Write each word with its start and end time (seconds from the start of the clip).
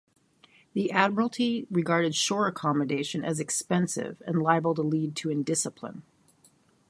The 0.73 0.89
Admiralty 0.89 1.67
regarded 1.69 2.15
shore 2.15 2.47
accommodation 2.47 3.23
as 3.23 3.39
expensive 3.39 4.19
and 4.25 4.41
liable 4.41 4.73
to 4.73 4.81
lead 4.81 5.15
to 5.17 5.29
indiscipline. 5.29 6.01